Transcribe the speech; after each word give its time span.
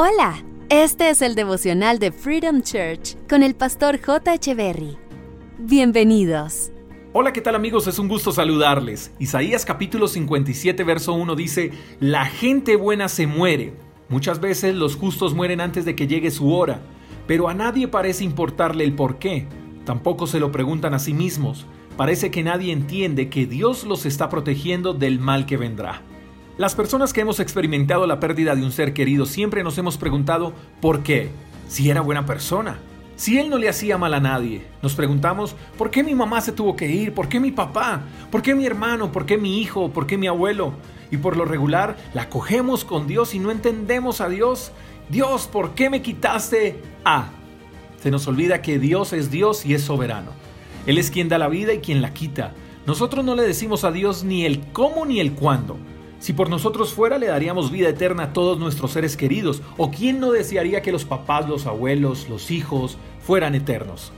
Hola, 0.00 0.44
este 0.68 1.10
es 1.10 1.22
el 1.22 1.34
devocional 1.34 1.98
de 1.98 2.12
Freedom 2.12 2.62
Church 2.62 3.16
con 3.28 3.42
el 3.42 3.56
pastor 3.56 4.00
J. 4.00 4.54
Berry. 4.54 4.96
Bienvenidos. 5.58 6.70
Hola, 7.12 7.32
¿qué 7.32 7.40
tal 7.40 7.56
amigos? 7.56 7.88
Es 7.88 7.98
un 7.98 8.06
gusto 8.06 8.30
saludarles. 8.30 9.10
Isaías 9.18 9.64
capítulo 9.64 10.06
57, 10.06 10.84
verso 10.84 11.14
1 11.14 11.34
dice, 11.34 11.72
La 11.98 12.26
gente 12.26 12.76
buena 12.76 13.08
se 13.08 13.26
muere. 13.26 13.74
Muchas 14.08 14.38
veces 14.38 14.76
los 14.76 14.94
justos 14.94 15.34
mueren 15.34 15.60
antes 15.60 15.84
de 15.84 15.96
que 15.96 16.06
llegue 16.06 16.30
su 16.30 16.54
hora, 16.54 16.80
pero 17.26 17.48
a 17.48 17.54
nadie 17.54 17.88
parece 17.88 18.22
importarle 18.22 18.84
el 18.84 18.94
por 18.94 19.18
qué. 19.18 19.48
Tampoco 19.84 20.28
se 20.28 20.38
lo 20.38 20.52
preguntan 20.52 20.94
a 20.94 21.00
sí 21.00 21.12
mismos. 21.12 21.66
Parece 21.96 22.30
que 22.30 22.44
nadie 22.44 22.72
entiende 22.72 23.30
que 23.30 23.46
Dios 23.46 23.82
los 23.82 24.06
está 24.06 24.28
protegiendo 24.28 24.94
del 24.94 25.18
mal 25.18 25.44
que 25.44 25.56
vendrá. 25.56 26.02
Las 26.58 26.74
personas 26.74 27.12
que 27.12 27.20
hemos 27.20 27.38
experimentado 27.38 28.04
la 28.08 28.18
pérdida 28.18 28.56
de 28.56 28.64
un 28.64 28.72
ser 28.72 28.92
querido 28.92 29.26
siempre 29.26 29.62
nos 29.62 29.78
hemos 29.78 29.96
preguntado 29.96 30.52
¿por 30.80 31.04
qué? 31.04 31.30
Si 31.68 31.88
era 31.88 32.00
buena 32.00 32.26
persona. 32.26 32.80
Si 33.14 33.38
él 33.38 33.48
no 33.48 33.58
le 33.58 33.68
hacía 33.68 33.96
mal 33.96 34.12
a 34.12 34.18
nadie, 34.18 34.66
nos 34.82 34.96
preguntamos 34.96 35.54
¿por 35.76 35.92
qué 35.92 36.02
mi 36.02 36.16
mamá 36.16 36.40
se 36.40 36.50
tuvo 36.50 36.74
que 36.74 36.90
ir? 36.90 37.14
¿Por 37.14 37.28
qué 37.28 37.38
mi 37.38 37.52
papá? 37.52 38.02
¿Por 38.32 38.42
qué 38.42 38.56
mi 38.56 38.66
hermano? 38.66 39.12
¿Por 39.12 39.24
qué 39.24 39.38
mi 39.38 39.60
hijo? 39.60 39.92
¿Por 39.92 40.08
qué 40.08 40.18
mi 40.18 40.26
abuelo? 40.26 40.72
Y 41.12 41.18
por 41.18 41.36
lo 41.36 41.44
regular 41.44 41.96
la 42.12 42.28
cogemos 42.28 42.84
con 42.84 43.06
Dios 43.06 43.36
y 43.36 43.38
no 43.38 43.52
entendemos 43.52 44.20
a 44.20 44.28
Dios. 44.28 44.72
Dios, 45.10 45.46
¿por 45.46 45.76
qué 45.76 45.90
me 45.90 46.02
quitaste 46.02 46.82
a? 47.04 47.28
Se 48.02 48.10
nos 48.10 48.26
olvida 48.26 48.62
que 48.62 48.80
Dios 48.80 49.12
es 49.12 49.30
Dios 49.30 49.64
y 49.64 49.74
es 49.74 49.82
soberano. 49.82 50.32
Él 50.86 50.98
es 50.98 51.12
quien 51.12 51.28
da 51.28 51.38
la 51.38 51.48
vida 51.48 51.72
y 51.72 51.78
quien 51.78 52.02
la 52.02 52.12
quita. 52.12 52.52
Nosotros 52.84 53.24
no 53.24 53.36
le 53.36 53.44
decimos 53.44 53.84
a 53.84 53.92
Dios 53.92 54.24
ni 54.24 54.44
el 54.44 54.72
cómo 54.72 55.06
ni 55.06 55.20
el 55.20 55.34
cuándo. 55.34 55.78
Si 56.20 56.32
por 56.32 56.50
nosotros 56.50 56.92
fuera, 56.92 57.16
le 57.18 57.28
daríamos 57.28 57.70
vida 57.70 57.88
eterna 57.88 58.24
a 58.24 58.32
todos 58.32 58.58
nuestros 58.58 58.92
seres 58.92 59.16
queridos. 59.16 59.62
¿O 59.76 59.90
quién 59.90 60.18
no 60.18 60.32
desearía 60.32 60.82
que 60.82 60.92
los 60.92 61.04
papás, 61.04 61.48
los 61.48 61.66
abuelos, 61.66 62.28
los 62.28 62.50
hijos 62.50 62.98
fueran 63.20 63.54
eternos? 63.54 64.12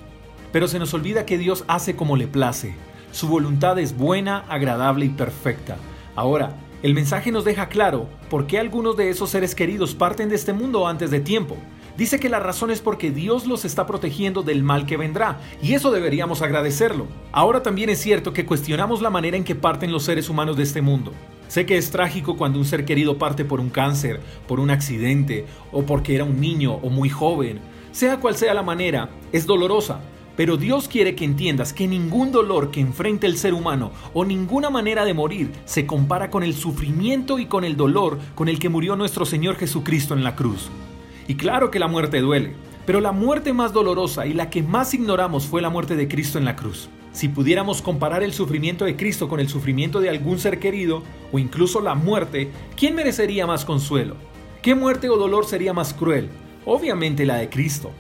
Pero 0.50 0.66
se 0.66 0.78
nos 0.78 0.94
olvida 0.94 1.27
que 1.27 1.38
Dios 1.38 1.64
hace 1.69 1.97
como 1.97 2.16
le 2.16 2.27
place. 2.27 2.75
Su 3.12 3.28
voluntad 3.28 3.78
es 3.78 3.97
buena, 3.97 4.44
agradable 4.48 5.05
y 5.05 5.10
perfecta. 5.10 5.77
Ahora, 6.16 6.56
el 6.83 6.94
mensaje 6.94 7.30
nos 7.30 7.44
deja 7.44 7.69
claro 7.69 8.08
por 8.30 8.47
qué 8.47 8.58
algunos 8.58 8.97
de 8.97 9.10
esos 9.10 9.28
seres 9.30 9.55
queridos 9.55 9.94
parten 9.94 10.30
de 10.30 10.36
este 10.36 10.55
mundo 10.55 10.88
antes 10.88 11.10
de 11.10 11.20
tiempo. 11.20 11.56
Dice 11.98 12.19
que 12.19 12.30
la 12.30 12.41
razón 12.41 12.70
es 12.70 12.80
porque 12.80 13.10
Dios 13.10 13.47
los 13.47 13.66
está 13.66 13.86
protegiendo 13.86 14.42
del 14.42 14.62
mal 14.62 14.86
que 14.86 14.97
vendrá, 14.97 15.38
y 15.60 15.75
eso 15.75 15.91
deberíamos 15.91 16.41
agradecerlo. 16.41 17.06
Ahora 17.32 17.62
también 17.62 17.91
es 17.91 18.00
cierto 18.00 18.32
que 18.32 18.47
cuestionamos 18.47 19.03
la 19.03 19.10
manera 19.10 19.36
en 19.36 19.44
que 19.44 19.55
parten 19.55 19.92
los 19.92 20.05
seres 20.05 20.30
humanos 20.30 20.56
de 20.56 20.62
este 20.62 20.80
mundo. 20.80 21.12
Sé 21.51 21.67
que 21.67 21.77
es 21.77 21.91
trágico 21.91 22.37
cuando 22.37 22.61
un 22.61 22.65
ser 22.65 22.84
querido 22.84 23.19
parte 23.19 23.45
por 23.45 23.59
un 23.59 23.70
cáncer, 23.70 24.20
por 24.47 24.61
un 24.61 24.70
accidente 24.70 25.47
o 25.73 25.83
porque 25.83 26.15
era 26.15 26.23
un 26.23 26.41
niño 26.41 26.75
o 26.75 26.91
muy 26.91 27.09
joven. 27.09 27.59
Sea 27.91 28.19
cual 28.19 28.37
sea 28.37 28.55
la 28.55 28.62
manera, 28.62 29.11
es 29.33 29.47
dolorosa. 29.47 30.01
Pero 30.37 30.56
Dios 30.56 30.87
quiere 30.87 31.17
que 31.17 31.25
entiendas 31.25 31.73
que 31.73 31.89
ningún 31.89 32.31
dolor 32.31 32.71
que 32.71 32.78
enfrente 32.78 33.27
el 33.27 33.37
ser 33.37 33.53
humano 33.53 33.91
o 34.15 34.25
ninguna 34.25 34.71
manera 34.71 35.05
de 35.05 35.12
morir 35.12 35.51
se 35.65 35.87
compara 35.87 36.31
con 36.31 36.45
el 36.45 36.55
sufrimiento 36.55 37.41
y 37.41 37.47
con 37.47 37.65
el 37.65 37.77
dolor 37.77 38.21
con 38.37 38.48
el 38.48 38.61
que 38.61 38.69
murió 38.69 38.95
nuestro 38.95 39.27
Señor 39.27 39.56
Jesucristo 39.56 40.15
en 40.15 40.23
la 40.23 40.37
cruz. 40.37 40.71
Y 41.27 41.34
claro 41.34 41.73
que 41.73 41.81
la 41.81 41.89
muerte 41.89 42.21
duele, 42.21 42.55
pero 42.87 43.01
la 43.01 43.11
muerte 43.11 43.53
más 43.53 43.73
dolorosa 43.73 44.25
y 44.25 44.34
la 44.34 44.51
que 44.51 44.62
más 44.62 44.95
ignoramos 44.95 45.47
fue 45.48 45.62
la 45.62 45.69
muerte 45.69 45.97
de 45.97 46.06
Cristo 46.06 46.39
en 46.39 46.45
la 46.45 46.55
cruz. 46.55 46.89
Si 47.12 47.28
pudiéramos 47.28 47.83
comparar 47.83 48.23
el 48.23 48.33
sufrimiento 48.33 48.84
de 48.84 48.95
Cristo 48.95 49.28
con 49.28 49.41
el 49.41 49.48
sufrimiento 49.48 49.98
de 49.98 50.11
algún 50.11 50.39
ser 50.39 50.61
querido, 50.61 51.03
o 51.33 51.39
incluso 51.39 51.81
la 51.81 51.95
muerte, 51.95 52.50
¿quién 52.77 52.95
merecería 52.95 53.47
más 53.47 53.64
consuelo? 53.64 54.17
¿Qué 54.62 54.75
muerte 54.75 55.09
o 55.09 55.17
dolor 55.17 55.47
sería 55.47 55.72
más 55.72 55.95
cruel? 55.95 56.28
Obviamente 56.64 57.25
la 57.25 57.37
de 57.37 57.48
Cristo. 57.48 57.91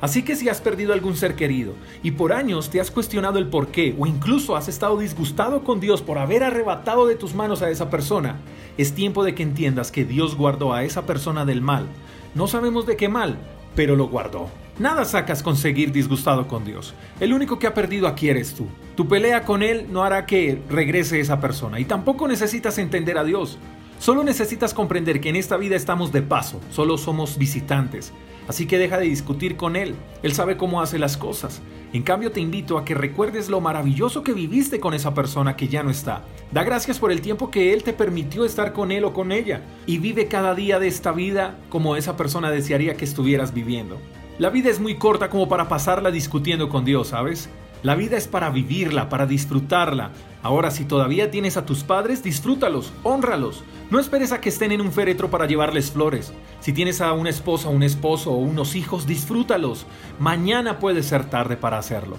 Así 0.00 0.22
que 0.22 0.36
si 0.36 0.48
has 0.48 0.60
perdido 0.60 0.92
algún 0.92 1.16
ser 1.16 1.34
querido 1.34 1.74
y 2.02 2.12
por 2.12 2.32
años 2.32 2.70
te 2.70 2.80
has 2.80 2.90
cuestionado 2.90 3.38
el 3.38 3.48
por 3.48 3.68
qué 3.68 3.96
o 3.98 4.06
incluso 4.06 4.54
has 4.54 4.68
estado 4.68 4.96
disgustado 4.96 5.64
con 5.64 5.80
Dios 5.80 6.02
por 6.02 6.18
haber 6.18 6.44
arrebatado 6.44 7.06
de 7.06 7.16
tus 7.16 7.34
manos 7.34 7.62
a 7.62 7.70
esa 7.70 7.90
persona, 7.90 8.36
es 8.76 8.94
tiempo 8.94 9.24
de 9.24 9.34
que 9.34 9.42
entiendas 9.42 9.90
que 9.90 10.04
Dios 10.04 10.36
guardó 10.36 10.72
a 10.72 10.84
esa 10.84 11.04
persona 11.04 11.44
del 11.44 11.62
mal. 11.62 11.86
No 12.34 12.46
sabemos 12.46 12.86
de 12.86 12.96
qué 12.96 13.08
mal, 13.08 13.38
pero 13.74 13.96
lo 13.96 14.06
guardó. 14.06 14.48
Nada 14.78 15.04
sacas 15.04 15.42
con 15.42 15.56
seguir 15.56 15.90
disgustado 15.90 16.46
con 16.46 16.64
Dios. 16.64 16.94
El 17.18 17.32
único 17.32 17.58
que 17.58 17.66
ha 17.66 17.74
perdido 17.74 18.06
aquí 18.06 18.28
eres 18.28 18.54
tú. 18.54 18.68
Tu 18.94 19.08
pelea 19.08 19.42
con 19.42 19.64
Él 19.64 19.88
no 19.90 20.04
hará 20.04 20.24
que 20.24 20.62
regrese 20.70 21.18
esa 21.18 21.40
persona 21.40 21.80
y 21.80 21.84
tampoco 21.84 22.28
necesitas 22.28 22.78
entender 22.78 23.18
a 23.18 23.24
Dios. 23.24 23.58
Solo 23.98 24.22
necesitas 24.22 24.74
comprender 24.74 25.20
que 25.20 25.30
en 25.30 25.36
esta 25.36 25.56
vida 25.56 25.74
estamos 25.74 26.12
de 26.12 26.22
paso, 26.22 26.60
solo 26.70 26.96
somos 26.96 27.38
visitantes. 27.38 28.12
Así 28.46 28.66
que 28.66 28.78
deja 28.78 28.98
de 28.98 29.06
discutir 29.06 29.56
con 29.56 29.74
Él, 29.74 29.96
Él 30.22 30.32
sabe 30.32 30.56
cómo 30.56 30.80
hace 30.80 31.00
las 31.00 31.16
cosas. 31.16 31.60
En 31.92 32.04
cambio 32.04 32.30
te 32.30 32.40
invito 32.40 32.78
a 32.78 32.84
que 32.84 32.94
recuerdes 32.94 33.48
lo 33.48 33.60
maravilloso 33.60 34.22
que 34.22 34.32
viviste 34.32 34.78
con 34.78 34.94
esa 34.94 35.12
persona 35.12 35.56
que 35.56 35.66
ya 35.66 35.82
no 35.82 35.90
está. 35.90 36.22
Da 36.52 36.62
gracias 36.62 37.00
por 37.00 37.10
el 37.10 37.20
tiempo 37.20 37.50
que 37.50 37.72
Él 37.72 37.82
te 37.82 37.92
permitió 37.92 38.44
estar 38.44 38.72
con 38.72 38.92
Él 38.92 39.04
o 39.04 39.12
con 39.12 39.32
ella. 39.32 39.62
Y 39.86 39.98
vive 39.98 40.28
cada 40.28 40.54
día 40.54 40.78
de 40.78 40.86
esta 40.86 41.10
vida 41.10 41.58
como 41.68 41.96
esa 41.96 42.16
persona 42.16 42.52
desearía 42.52 42.94
que 42.94 43.04
estuvieras 43.04 43.52
viviendo. 43.52 43.98
La 44.38 44.50
vida 44.50 44.70
es 44.70 44.78
muy 44.78 44.94
corta 44.94 45.30
como 45.30 45.48
para 45.48 45.68
pasarla 45.68 46.12
discutiendo 46.12 46.68
con 46.68 46.84
Dios, 46.84 47.08
¿sabes? 47.08 47.50
La 47.82 47.96
vida 47.96 48.16
es 48.16 48.28
para 48.28 48.50
vivirla, 48.50 49.08
para 49.08 49.26
disfrutarla. 49.26 50.12
Ahora, 50.44 50.70
si 50.70 50.84
todavía 50.84 51.32
tienes 51.32 51.56
a 51.56 51.66
tus 51.66 51.82
padres, 51.82 52.22
disfrútalos, 52.22 52.92
honralos. 53.02 53.64
No 53.90 53.98
esperes 53.98 54.30
a 54.30 54.40
que 54.40 54.48
estén 54.48 54.70
en 54.70 54.80
un 54.80 54.92
féretro 54.92 55.28
para 55.28 55.46
llevarles 55.46 55.90
flores. 55.90 56.32
Si 56.60 56.72
tienes 56.72 57.00
a 57.00 57.14
una 57.14 57.30
esposa, 57.30 57.68
un 57.68 57.82
esposo 57.82 58.30
o 58.30 58.36
unos 58.36 58.76
hijos, 58.76 59.08
disfrútalos. 59.08 59.86
Mañana 60.20 60.78
puede 60.78 61.02
ser 61.02 61.24
tarde 61.24 61.56
para 61.56 61.78
hacerlo. 61.78 62.16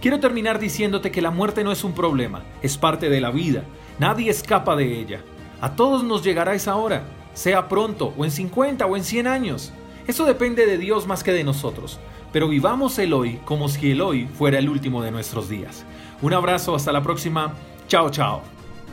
Quiero 0.00 0.18
terminar 0.18 0.58
diciéndote 0.58 1.12
que 1.12 1.22
la 1.22 1.30
muerte 1.30 1.62
no 1.62 1.70
es 1.70 1.84
un 1.84 1.92
problema, 1.92 2.42
es 2.60 2.76
parte 2.76 3.08
de 3.08 3.20
la 3.20 3.30
vida. 3.30 3.62
Nadie 4.00 4.30
escapa 4.30 4.74
de 4.74 4.98
ella. 4.98 5.20
A 5.60 5.76
todos 5.76 6.02
nos 6.02 6.24
llegará 6.24 6.54
esa 6.54 6.74
hora, 6.74 7.04
sea 7.34 7.68
pronto, 7.68 8.12
o 8.18 8.24
en 8.24 8.32
50 8.32 8.84
o 8.84 8.96
en 8.96 9.04
100 9.04 9.26
años. 9.28 9.72
Eso 10.06 10.24
depende 10.24 10.66
de 10.66 10.78
Dios 10.78 11.06
más 11.06 11.22
que 11.22 11.32
de 11.32 11.44
nosotros, 11.44 11.98
pero 12.32 12.48
vivamos 12.48 12.98
el 12.98 13.12
hoy 13.12 13.40
como 13.44 13.68
si 13.68 13.92
el 13.92 14.00
hoy 14.00 14.26
fuera 14.26 14.58
el 14.58 14.68
último 14.68 15.02
de 15.02 15.10
nuestros 15.10 15.48
días. 15.48 15.84
Un 16.20 16.34
abrazo, 16.34 16.74
hasta 16.74 16.92
la 16.92 17.02
próxima. 17.02 17.54
Chao, 17.88 18.10
chao. 18.10 18.42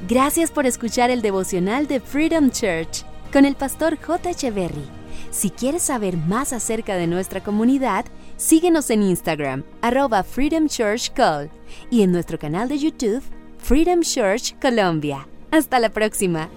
Gracias 0.08 0.52
por 0.52 0.66
escuchar 0.66 1.10
el 1.10 1.22
devocional 1.22 1.88
de 1.88 2.00
Freedom 2.00 2.50
Church 2.52 3.04
con 3.32 3.46
el 3.46 3.56
pastor 3.56 3.98
J. 4.02 4.30
Echeverry. 4.32 5.00
Si 5.32 5.52
quieres 5.52 5.84
saber 5.84 6.18
más 6.18 6.54
acerca 6.54 6.96
de 6.96 7.06
nuestra 7.06 7.44
comunidad, 7.44 8.06
síguenos 8.38 8.90
en 8.90 9.04
Instagram, 9.04 9.64
arroba 9.82 10.24
Freedom 10.24 10.68
Church 10.68 11.12
y 11.92 12.02
en 12.02 12.12
nuestro 12.12 12.40
canal 12.40 12.68
de 12.68 12.80
YouTube, 12.80 13.22
Freedom 13.60 14.02
Church 14.02 14.56
Colombia. 14.60 15.28
Hasta 15.52 15.80
la 15.80 15.90
próxima. 15.90 16.50